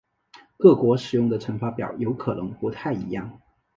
[0.57, 3.39] 各国使用的乘法表有可能不太一样。